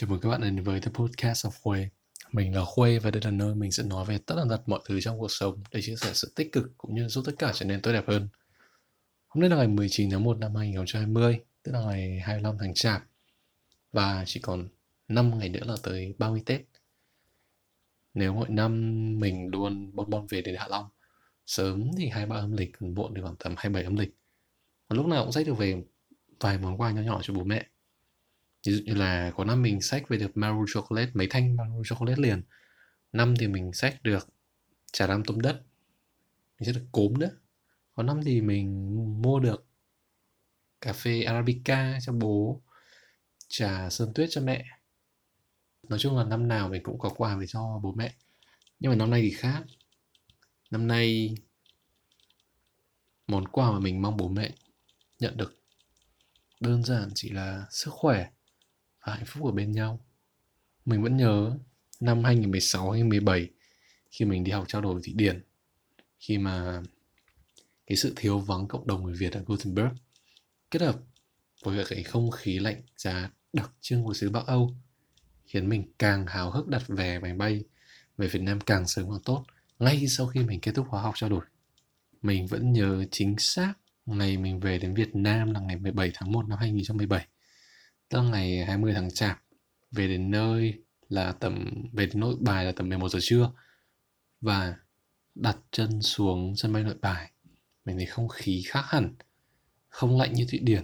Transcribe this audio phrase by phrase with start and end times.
[0.00, 1.88] Chào mừng các bạn đến với The Podcast of Khuê.
[2.32, 4.80] Mình là Khuê và đây là nơi mình sẽ nói về tất cả tật mọi
[4.84, 7.52] thứ trong cuộc sống để chia sẻ sự tích cực cũng như giúp tất cả
[7.54, 8.28] trở nên tốt đẹp hơn.
[9.28, 13.02] Hôm nay là ngày 19 tháng 1 năm 2020, tức là ngày 25 tháng Chạp
[13.92, 14.68] và chỉ còn
[15.08, 16.60] 5 ngày nữa là tới 30 Tết.
[18.14, 20.88] Nếu mỗi năm mình luôn bon bon về đến Hạ Long,
[21.46, 24.16] sớm thì 23 âm lịch, còn muộn thì khoảng tầm 27 âm lịch.
[24.88, 25.82] Và lúc nào cũng sẽ được về
[26.40, 27.69] vài món quà nhỏ nhỏ cho bố mẹ
[28.66, 31.82] ví dụ như là có năm mình xách về được Maru Chocolate, mấy thanh Maru
[31.84, 32.42] Chocolate liền.
[33.12, 34.28] Năm thì mình xách được
[34.92, 35.62] trà đam tôm đất.
[36.58, 37.30] Mình sẽ được cốm nữa.
[37.94, 39.66] Có năm thì mình mua được
[40.80, 42.62] cà phê Arabica cho bố,
[43.48, 44.64] trà sơn tuyết cho mẹ.
[45.88, 48.14] Nói chung là năm nào mình cũng có quà về cho bố mẹ.
[48.80, 49.62] Nhưng mà năm nay thì khác.
[50.70, 51.34] Năm nay,
[53.26, 54.52] món quà mà mình mong bố mẹ
[55.18, 55.58] nhận được
[56.60, 58.30] đơn giản chỉ là sức khỏe
[59.06, 60.00] và hạnh phúc ở bên nhau.
[60.84, 61.58] Mình vẫn nhớ
[62.00, 63.48] năm 2016 hay 17
[64.10, 65.44] khi mình đi học trao đổi Thụy Điển,
[66.18, 66.82] khi mà
[67.86, 69.94] cái sự thiếu vắng cộng đồng người Việt ở Gothenburg
[70.70, 70.96] kết hợp
[71.62, 74.74] với cái không khí lạnh giá đặc trưng của xứ Bắc Âu
[75.44, 77.64] khiến mình càng háo hức đặt vé máy bay
[78.16, 79.44] về Việt Nam càng sớm càng tốt
[79.78, 81.44] ngay sau khi mình kết thúc khóa học trao đổi.
[82.22, 83.72] Mình vẫn nhớ chính xác
[84.06, 87.26] ngày mình về đến Việt Nam là ngày 17 tháng 1 năm 2017
[88.10, 89.42] tức là ngày 20 tháng chạp,
[89.90, 90.74] về đến nơi
[91.08, 93.52] là tầm, về đến nội bài là tầm 11 giờ trưa.
[94.40, 94.76] Và
[95.34, 97.30] đặt chân xuống sân bay nội bài.
[97.84, 99.14] Mình thấy không khí khác hẳn,
[99.88, 100.82] không lạnh như thụy điển.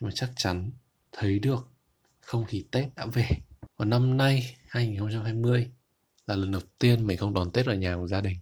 [0.00, 0.70] Nhưng mà chắc chắn
[1.12, 1.68] thấy được
[2.20, 3.28] không khí tết đã về.
[3.76, 5.70] Và năm nay 2020
[6.26, 8.36] là lần đầu tiên mình không đón tết ở nhà của gia đình.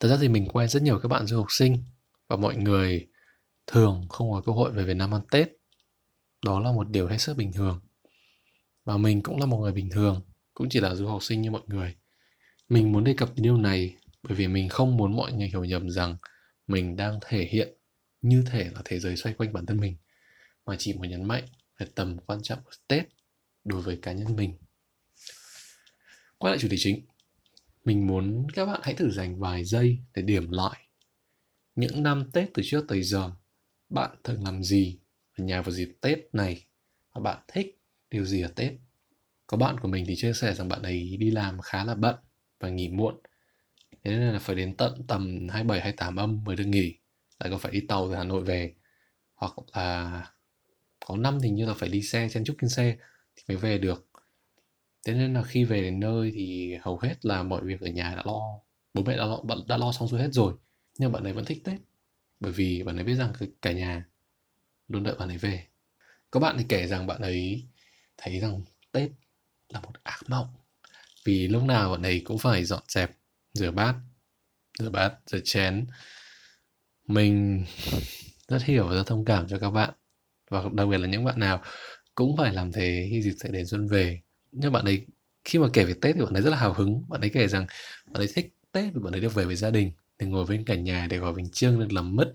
[0.00, 1.84] Thật ra thì mình quen rất nhiều các bạn du học sinh
[2.28, 3.08] và mọi người
[3.66, 5.48] thường không có cơ hội về Việt Nam ăn Tết
[6.44, 7.80] đó là một điều hết sức bình thường.
[8.84, 10.20] Và mình cũng là một người bình thường,
[10.54, 11.96] cũng chỉ là du học sinh như mọi người.
[12.68, 15.64] Mình muốn đề cập đến điều này bởi vì mình không muốn mọi người hiểu
[15.64, 16.16] nhầm rằng
[16.66, 17.68] mình đang thể hiện
[18.22, 19.96] như thể là thế giới xoay quanh bản thân mình,
[20.66, 21.44] mà chỉ muốn nhấn mạnh
[21.78, 23.04] về tầm quan trọng của tết
[23.64, 24.58] đối với cá nhân mình.
[26.38, 27.00] Quay lại chủ đề chính,
[27.84, 30.80] mình muốn các bạn hãy thử dành vài giây để điểm lại
[31.74, 33.30] những năm tết từ trước tới giờ,
[33.88, 34.98] bạn thường làm gì
[35.38, 36.66] ở nhà vào dịp Tết này
[37.12, 38.72] và bạn thích điều gì ở Tết.
[39.46, 42.16] Có bạn của mình thì chia sẻ rằng bạn ấy đi làm khá là bận
[42.60, 43.14] và nghỉ muộn.
[44.04, 46.98] Thế nên là phải đến tận tầm 27 28 âm mới được nghỉ.
[47.38, 48.74] Lại còn phải đi tàu từ Hà Nội về.
[49.34, 50.26] Hoặc là
[51.06, 52.96] có năm thì như là phải đi xe chen chúc trên xe
[53.36, 54.08] thì mới về được.
[55.06, 58.14] Thế nên là khi về đến nơi thì hầu hết là mọi việc ở nhà
[58.16, 58.40] đã lo
[58.94, 60.54] bố mẹ đã lo, đã lo xong xuôi hết rồi
[60.98, 61.80] nhưng bạn ấy vẫn thích Tết
[62.40, 63.32] bởi vì bạn ấy biết rằng
[63.62, 64.06] cả nhà
[64.92, 65.66] luôn đợi bạn ấy về.
[66.30, 67.64] Có bạn thì kể rằng bạn ấy
[68.16, 69.10] thấy rằng tết
[69.68, 70.48] là một ác mộng,
[71.24, 73.10] vì lúc nào bạn ấy cũng phải dọn dẹp,
[73.54, 73.94] rửa bát
[74.78, 75.86] rửa bát, rửa chén.
[77.08, 77.64] Mình
[78.48, 79.90] rất hiểu và rất thông cảm cho các bạn,
[80.50, 81.62] và đặc biệt là những bạn nào
[82.14, 84.20] cũng phải làm thế khi dịp sẽ đến xuân về.
[84.52, 85.06] Nhưng bạn ấy,
[85.44, 87.04] khi mà kể về tết thì bạn ấy rất là hào hứng.
[87.08, 87.66] Bạn ấy kể rằng
[88.06, 90.64] bạn ấy thích tết vì bạn ấy được về với gia đình được ngồi bên
[90.64, 92.32] cả nhà, để gói bánh trưng được làm mứt,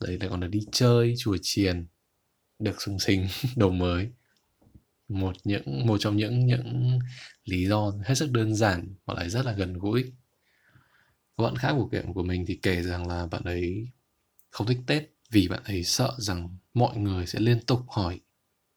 [0.00, 1.86] lấy lại còn được đi chơi, chùa chiền
[2.60, 3.26] được sung sinh,
[3.56, 4.08] đầu mới.
[5.08, 6.98] Một những, một trong những những
[7.44, 10.02] lý do hết sức đơn giản mà lại rất là gần gũi.
[11.36, 13.88] Các bạn khác của kiện của mình thì kể rằng là bạn ấy
[14.50, 18.20] không thích tết vì bạn ấy sợ rằng mọi người sẽ liên tục hỏi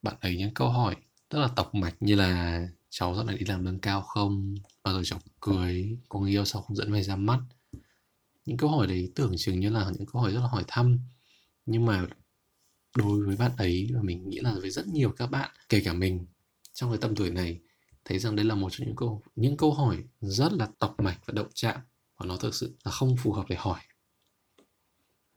[0.01, 0.95] bạn ấy những câu hỏi
[1.29, 4.55] rất là tọc mạch như là cháu dạo này đi làm lương cao không?
[4.83, 5.97] Bao giờ cháu cưới?
[6.09, 7.39] Có người yêu sao không dẫn về ra mắt?
[8.45, 10.99] Những câu hỏi đấy tưởng chừng như là những câu hỏi rất là hỏi thăm.
[11.65, 12.05] Nhưng mà
[12.97, 15.93] đối với bạn ấy và mình nghĩ là với rất nhiều các bạn kể cả
[15.93, 16.25] mình
[16.73, 17.59] trong cái tầm tuổi này
[18.05, 21.19] thấy rằng đây là một trong những câu những câu hỏi rất là tọc mạch
[21.25, 21.79] và động chạm
[22.17, 23.79] và nó thực sự là không phù hợp để hỏi.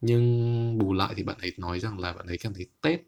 [0.00, 3.00] Nhưng bù lại thì bạn ấy nói rằng là bạn ấy cảm thấy tết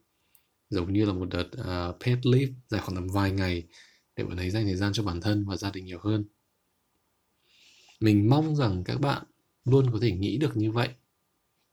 [0.71, 3.63] giống như là một đợt à, uh, paid leave dài khoảng tầm vài ngày
[4.17, 6.25] để bạn ấy dành thời gian cho bản thân và gia đình nhiều hơn.
[8.01, 9.25] Mình mong rằng các bạn
[9.65, 10.89] luôn có thể nghĩ được như vậy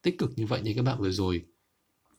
[0.02, 1.46] tích cực như vậy như các bạn vừa rồi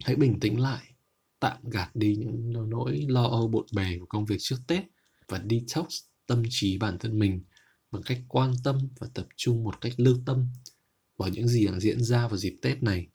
[0.05, 0.95] hãy bình tĩnh lại,
[1.41, 4.85] tạm gạt đi những nỗi lo âu bộn bề của công việc trước tết
[5.29, 7.43] và detox tâm trí bản thân mình
[7.91, 10.47] bằng cách quan tâm và tập trung một cách lương tâm
[11.17, 13.07] vào những gì đang diễn ra vào dịp tết này.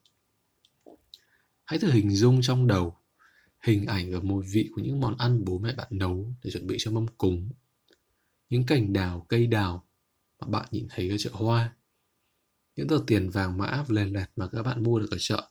[1.64, 2.98] Hãy thử hình dung trong đầu
[3.62, 6.68] hình ảnh và mùi vị của những món ăn bố mẹ bạn nấu để chuẩn
[6.68, 7.50] bị cho mâm cúng.
[8.50, 9.88] Những cành đào, cây đào
[10.40, 11.76] mà bạn nhìn thấy ở chợ hoa.
[12.76, 15.50] Những tờ tiền vàng mã lèn lẹt mà các bạn mua được ở chợ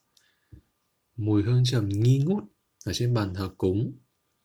[1.20, 2.44] mùi hương trầm nghi ngút
[2.84, 3.92] ở trên bàn thờ cúng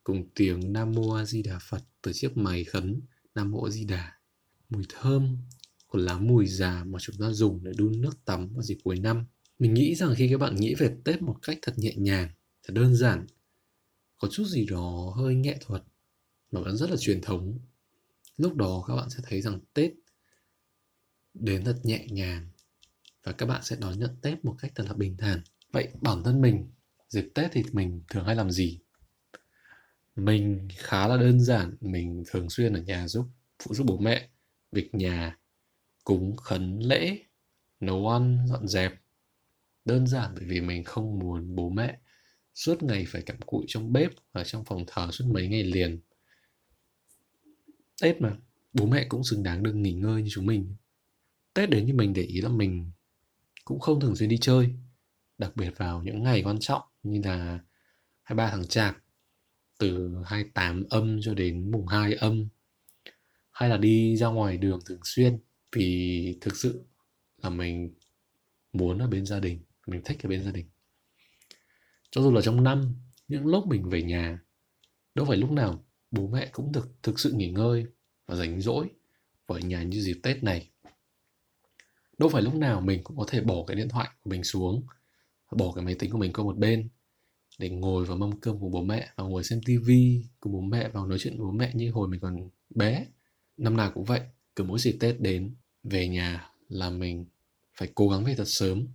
[0.03, 3.01] cùng tiếng Nam Mô A Di Đà Phật từ chiếc máy khấn
[3.35, 4.13] Nam Mô A Di Đà.
[4.69, 5.37] Mùi thơm
[5.87, 8.99] của lá mùi già mà chúng ta dùng để đun nước tắm vào dịp cuối
[8.99, 9.25] năm.
[9.59, 12.29] Mình nghĩ rằng khi các bạn nghĩ về Tết một cách thật nhẹ nhàng,
[12.63, 13.25] thật đơn giản,
[14.17, 15.83] có chút gì đó hơi nghệ thuật
[16.51, 17.59] mà vẫn rất là truyền thống.
[18.37, 19.91] Lúc đó các bạn sẽ thấy rằng Tết
[21.33, 22.49] đến thật nhẹ nhàng
[23.23, 25.41] và các bạn sẽ đón nhận Tết một cách thật là bình thản.
[25.75, 26.67] Vậy bản thân mình
[27.09, 28.79] dịp Tết thì mình thường hay làm gì?
[30.15, 33.25] Mình khá là đơn giản, mình thường xuyên ở nhà giúp
[33.63, 34.29] phụ giúp bố mẹ
[34.71, 35.37] việc nhà,
[36.03, 37.17] cúng khấn lễ,
[37.79, 38.93] nấu ăn, dọn dẹp.
[39.85, 41.99] Đơn giản bởi vì mình không muốn bố mẹ
[42.53, 45.99] suốt ngày phải cặm cụi trong bếp và trong phòng thờ suốt mấy ngày liền.
[48.01, 48.37] Tết mà,
[48.73, 50.75] bố mẹ cũng xứng đáng được nghỉ ngơi như chúng mình.
[51.53, 52.91] Tết đến như mình để ý là mình
[53.65, 54.75] cũng không thường xuyên đi chơi,
[55.37, 57.59] đặc biệt vào những ngày quan trọng như là
[58.23, 58.97] 23 tháng Chạp,
[59.77, 62.47] từ 28 âm cho đến mùng 2 âm,
[63.51, 65.39] hay là đi ra ngoài đường thường xuyên
[65.75, 66.85] vì thực sự
[67.43, 67.93] là mình
[68.73, 70.65] muốn ở bên gia đình, mình thích ở bên gia đình.
[72.11, 72.95] Cho dù là trong năm,
[73.27, 74.39] những lúc mình về nhà,
[75.15, 77.85] đâu phải lúc nào bố mẹ cũng được thực sự nghỉ ngơi
[78.25, 78.89] và rảnh rỗi
[79.45, 80.69] ở nhà như dịp Tết này
[82.17, 84.83] đâu phải lúc nào mình cũng có thể bỏ cái điện thoại của mình xuống
[85.51, 86.89] bỏ cái máy tính của mình qua một bên
[87.59, 90.89] để ngồi vào mâm cơm của bố mẹ và ngồi xem tivi cùng bố mẹ
[90.89, 93.05] và nói chuyện với bố mẹ như hồi mình còn bé.
[93.57, 94.21] Năm nào cũng vậy,
[94.55, 97.25] cứ mỗi dịp tết đến, về nhà là mình
[97.73, 98.87] phải cố gắng về thật sớm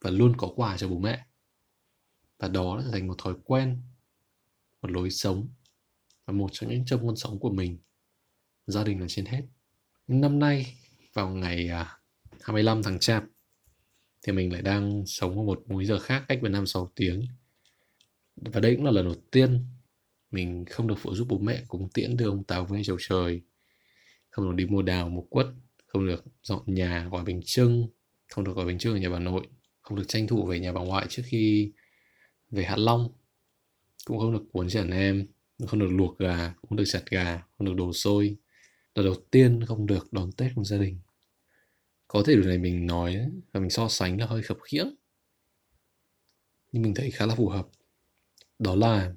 [0.00, 1.26] và luôn có quà cho bố mẹ.
[2.38, 3.82] Và đó là thành một thói quen,
[4.82, 5.48] một lối sống
[6.26, 7.78] và một trong những châm ngôn sống của mình.
[8.66, 9.42] Gia đình là trên hết.
[10.08, 10.78] Năm nay,
[11.12, 11.98] vào ngày à,
[12.40, 13.24] 25 tháng Chạp
[14.28, 17.26] thì mình lại đang sống ở một múi giờ khác cách Việt Nam 6 tiếng.
[18.36, 19.64] Và đây cũng là lần đầu tiên
[20.30, 23.40] mình không được phụ giúp bố mẹ cúng tiễn đưa ông Táo về chầu trời.
[24.30, 25.46] Không được đi mua đào, mua quất,
[25.86, 27.88] không được dọn nhà, gói bánh trưng,
[28.28, 29.46] không được gói bánh trưng ở nhà bà nội,
[29.80, 31.72] không được tranh thủ về nhà bà ngoại trước khi
[32.50, 33.08] về Hạ Long.
[34.04, 35.26] Cũng không được cuốn chả em,
[35.66, 38.36] không được luộc gà, không được chặt gà, không được đồ xôi.
[38.94, 40.98] Lần đầu tiên không được đón Tết cùng gia đình
[42.08, 43.16] có thể điều này mình nói
[43.52, 44.94] và mình so sánh là hơi khập khiễng.
[46.72, 47.68] Nhưng mình thấy khá là phù hợp.
[48.58, 49.14] Đó là,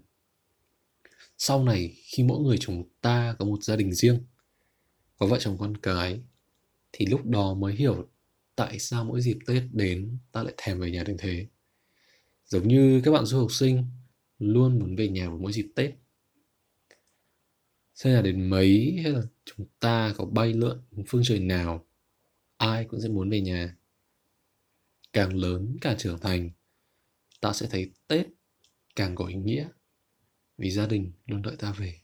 [1.37, 4.19] sau này khi mỗi người chúng ta có một gia đình riêng,
[5.17, 6.21] có vợ chồng con cái,
[6.91, 8.09] thì lúc đó mới hiểu
[8.55, 11.47] tại sao mỗi dịp tết đến ta lại thèm về nhà đến thế.
[12.45, 13.85] Giống như các bạn du học sinh
[14.39, 15.91] luôn muốn về nhà vào mỗi dịp tết.
[17.95, 21.85] Xem là đến mấy hay là chúng ta có bay lượn phương trời nào
[22.61, 23.77] ai cũng sẽ muốn về nhà.
[25.13, 26.49] Càng lớn càng trưởng thành,
[27.39, 28.27] ta sẽ thấy tết
[28.95, 29.67] càng có ý nghĩa
[30.57, 32.01] vì gia đình luôn đợi ta về.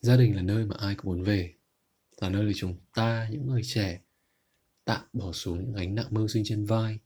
[0.00, 1.54] Gia đình là nơi mà ai cũng muốn về,
[2.20, 4.00] là nơi để chúng ta, những người trẻ
[4.84, 6.98] tạm bỏ xuống những gánh nặng mưu sinh trên vai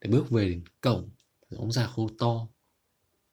[0.00, 1.10] để bước về đến cổng
[1.50, 2.48] ống già khô to.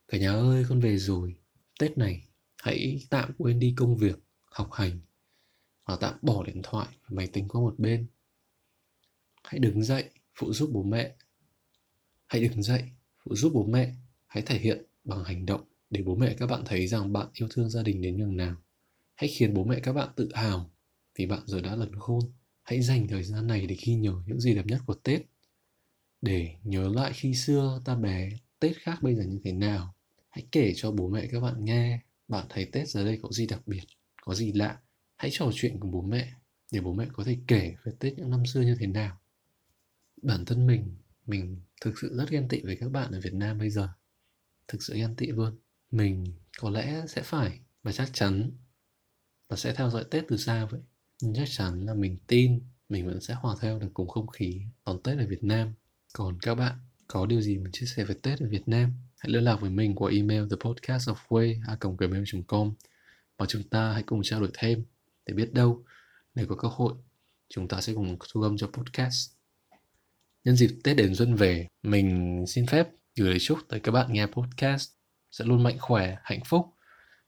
[0.07, 1.35] Cả nhà ơi, con về rồi.
[1.79, 2.27] Tết này,
[2.57, 4.99] hãy tạm quên đi công việc, học hành
[5.87, 8.07] và tạm bỏ điện thoại và máy tính qua một bên.
[9.43, 11.15] Hãy đứng dậy, phụ giúp bố mẹ.
[12.27, 12.83] Hãy đứng dậy,
[13.23, 13.93] phụ giúp bố mẹ.
[14.27, 17.47] Hãy thể hiện bằng hành động để bố mẹ các bạn thấy rằng bạn yêu
[17.51, 18.55] thương gia đình đến nhường nào.
[19.15, 20.71] Hãy khiến bố mẹ các bạn tự hào
[21.15, 22.19] vì bạn giờ đã lần khôn.
[22.63, 25.21] Hãy dành thời gian này để ghi nhớ những gì đẹp nhất của tết.
[26.21, 28.29] Để nhớ lại khi xưa ta bé,
[28.59, 29.95] tết khác bây giờ như thế nào.
[30.29, 33.47] Hãy kể cho bố mẹ các bạn nghe, bạn thấy tết giờ đây có gì
[33.47, 33.83] đặc biệt,
[34.21, 34.79] có gì lạ
[35.17, 36.33] hãy trò chuyện cùng bố mẹ
[36.71, 39.19] để bố mẹ có thể kể về Tết những năm xưa như thế nào.
[40.21, 40.95] Bản thân mình,
[41.25, 43.89] mình thực sự rất ghen tị với các bạn ở Việt Nam bây giờ.
[44.67, 45.55] Thực sự ghen tị luôn.
[45.91, 46.23] Mình
[46.59, 48.51] có lẽ sẽ phải và chắc chắn
[49.49, 50.81] là sẽ theo dõi Tết từ xa vậy.
[51.21, 54.61] Nhưng chắc chắn là mình tin mình vẫn sẽ hòa theo được cùng không khí
[54.85, 55.73] đón Tết ở Việt Nam.
[56.13, 56.75] Còn các bạn
[57.07, 58.93] có điều gì muốn chia sẻ về Tết ở Việt Nam?
[59.17, 62.73] Hãy liên lạc với mình qua email thepodcastofway.com
[63.37, 64.83] và chúng ta hãy cùng trao đổi thêm
[65.27, 65.83] để biết đâu
[66.35, 66.93] nếu có cơ hội
[67.49, 69.31] chúng ta sẽ cùng thu âm cho podcast.
[70.43, 74.13] Nhân dịp tết đến xuân về mình xin phép gửi lời chúc tới các bạn
[74.13, 74.91] nghe podcast
[75.31, 76.65] sẽ luôn mạnh khỏe hạnh phúc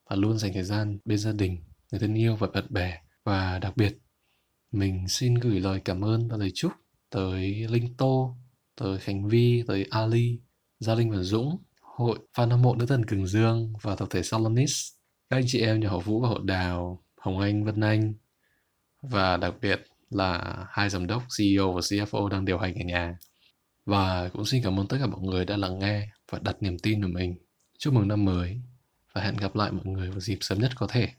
[0.10, 3.02] và luôn dành thời gian bên gia đình người thân yêu và bạn bè.
[3.24, 3.98] Và đặc biệt
[4.72, 6.72] mình xin gửi lời cảm ơn và lời chúc
[7.10, 8.38] tới Linh Tô,
[8.76, 10.40] tới Khánh Vi, tới Ali,
[10.80, 14.24] Gia Linh và Dũng, hội fan hâm mộ nữ thần Cường Dương và tập thể
[14.24, 14.88] Salonis,
[15.30, 18.14] các anh chị em nhà họ Vũ và họ Đào, Hồng Anh, Vân Anh
[19.02, 23.18] và đặc biệt là hai giám đốc CEO và CFO đang điều hành ở nhà.
[23.86, 26.80] Và cũng xin cảm ơn tất cả mọi người đã lắng nghe và đặt niềm
[26.80, 27.36] tin vào mình.
[27.78, 28.62] Chúc mừng năm mới
[29.14, 31.08] và hẹn gặp lại mọi người vào dịp sớm nhất có thể.